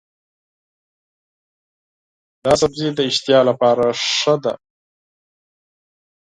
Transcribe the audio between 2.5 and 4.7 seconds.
سبزی د اشتها لپاره ښه دی.